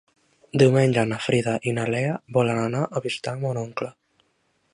[0.61, 3.93] Diumenge na Frida i na Lea volen anar a visitar mon oncle.